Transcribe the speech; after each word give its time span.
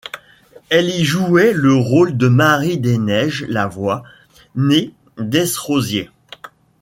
Elle 0.69 0.89
y 0.89 1.05
jouait 1.05 1.53
le 1.53 1.75
rôle 1.75 2.17
de 2.17 2.27
Marie-des-Neiges 2.27 3.45
Lavoie 3.47 4.01
née 4.55 4.93
Desrosiers. 5.19 6.09